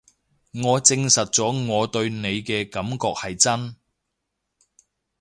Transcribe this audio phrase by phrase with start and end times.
[0.63, 3.75] 我證實咗我對你嘅感覺係真